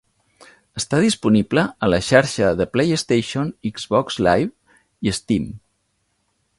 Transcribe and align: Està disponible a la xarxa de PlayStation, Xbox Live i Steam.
Està 0.79 1.01
disponible 1.03 1.65
a 1.87 1.89
la 1.95 1.99
xarxa 2.07 2.49
de 2.61 2.67
PlayStation, 2.77 3.53
Xbox 3.83 4.19
Live 4.29 4.79
i 5.11 5.15
Steam. 5.21 5.49